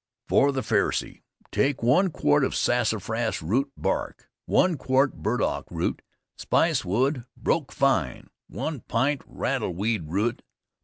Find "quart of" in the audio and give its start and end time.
2.09-2.55